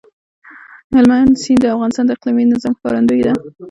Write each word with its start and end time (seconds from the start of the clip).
هلمند 0.93 1.33
سیند 1.43 1.59
د 1.63 1.65
افغانستان 1.75 2.05
د 2.05 2.11
اقلیمي 2.15 2.43
نظام 2.53 2.73
ښکارندوی 2.77 3.21
ده. 3.27 3.33